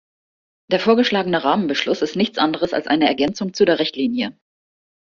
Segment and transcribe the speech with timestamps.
[0.71, 4.35] Der vorgeschlagene Rahmenbeschluss ist nichts anderes als eine Ergänzung zu der Richtlinie.